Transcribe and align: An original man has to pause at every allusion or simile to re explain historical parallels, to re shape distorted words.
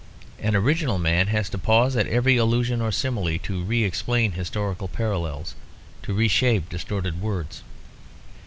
An 0.39 0.55
original 0.55 0.97
man 0.97 1.27
has 1.27 1.47
to 1.51 1.59
pause 1.59 1.95
at 1.95 2.07
every 2.07 2.35
allusion 2.35 2.81
or 2.81 2.91
simile 2.91 3.37
to 3.43 3.63
re 3.63 3.83
explain 3.83 4.31
historical 4.31 4.87
parallels, 4.87 5.53
to 6.01 6.15
re 6.15 6.27
shape 6.27 6.69
distorted 6.69 7.21
words. 7.21 7.61